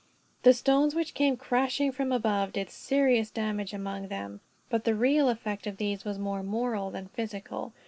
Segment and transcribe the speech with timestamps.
[0.41, 5.29] The stones which came crashing from above did serious damage among them, but the real
[5.29, 7.71] effect of these was more moral than physical.